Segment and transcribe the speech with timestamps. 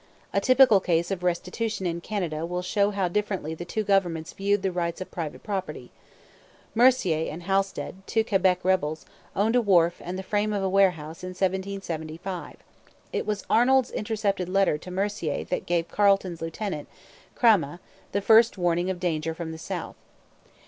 [0.33, 4.63] A typical case of restitution in Canada will show how differently the two governments viewed
[4.63, 5.91] the rights of private property.
[6.73, 11.23] Mercier and Halsted, two Quebec rebels, owned a wharf and the frame of a warehouse
[11.23, 12.57] in 1775.
[13.13, 16.87] It was Arnold's intercepted letter to Mercier that gave Carleton's lieutenant,
[17.35, 17.77] Cramahe,
[18.11, 19.95] the first warning of danger from the south.